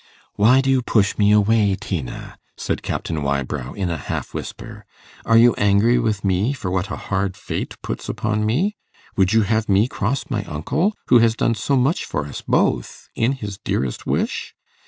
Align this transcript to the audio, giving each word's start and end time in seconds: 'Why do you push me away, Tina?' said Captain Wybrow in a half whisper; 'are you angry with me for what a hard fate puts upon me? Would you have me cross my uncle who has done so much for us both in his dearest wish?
'Why 0.33 0.61
do 0.61 0.69
you 0.71 0.81
push 0.81 1.15
me 1.19 1.31
away, 1.31 1.77
Tina?' 1.79 2.39
said 2.57 2.81
Captain 2.81 3.21
Wybrow 3.21 3.73
in 3.73 3.91
a 3.91 3.97
half 3.97 4.33
whisper; 4.33 4.83
'are 5.27 5.37
you 5.37 5.53
angry 5.59 5.99
with 5.99 6.25
me 6.25 6.53
for 6.53 6.71
what 6.71 6.89
a 6.89 6.95
hard 6.95 7.37
fate 7.37 7.75
puts 7.83 8.09
upon 8.09 8.43
me? 8.43 8.75
Would 9.15 9.31
you 9.33 9.43
have 9.43 9.69
me 9.69 9.87
cross 9.87 10.25
my 10.27 10.43
uncle 10.45 10.95
who 11.09 11.19
has 11.19 11.35
done 11.35 11.53
so 11.53 11.77
much 11.77 12.03
for 12.05 12.25
us 12.25 12.41
both 12.41 13.09
in 13.13 13.33
his 13.33 13.59
dearest 13.59 14.07
wish? 14.07 14.55